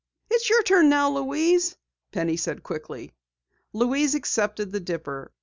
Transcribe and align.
"It's 0.31 0.49
your 0.49 0.63
turn 0.63 0.89
now, 0.89 1.11
Louise," 1.11 1.77
Penny 2.11 2.35
said 2.35 2.63
quickly. 2.63 3.13
Louise 3.71 4.15
accepted 4.15 4.71
the 4.71 4.79
dipper. 4.79 5.31